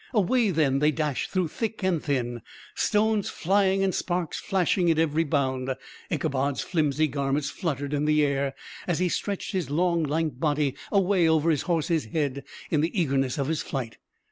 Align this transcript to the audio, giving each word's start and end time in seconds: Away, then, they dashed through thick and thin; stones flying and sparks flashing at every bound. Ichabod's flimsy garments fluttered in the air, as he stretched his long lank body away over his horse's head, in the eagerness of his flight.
Away, 0.15 0.49
then, 0.49 0.79
they 0.79 0.89
dashed 0.89 1.29
through 1.29 1.49
thick 1.49 1.83
and 1.83 2.03
thin; 2.03 2.41
stones 2.73 3.29
flying 3.29 3.83
and 3.83 3.93
sparks 3.93 4.39
flashing 4.39 4.89
at 4.89 4.97
every 4.97 5.23
bound. 5.23 5.75
Ichabod's 6.09 6.61
flimsy 6.61 7.07
garments 7.07 7.51
fluttered 7.51 7.93
in 7.93 8.05
the 8.05 8.25
air, 8.25 8.55
as 8.87 8.97
he 8.97 9.09
stretched 9.09 9.51
his 9.51 9.69
long 9.69 10.01
lank 10.01 10.39
body 10.39 10.73
away 10.91 11.29
over 11.29 11.51
his 11.51 11.61
horse's 11.61 12.05
head, 12.05 12.43
in 12.71 12.81
the 12.81 12.99
eagerness 12.99 13.37
of 13.37 13.47
his 13.47 13.61
flight. 13.61 13.99